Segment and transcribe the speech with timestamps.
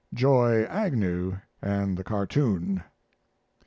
[0.15, 2.83] Joy Agnew and the cartoon.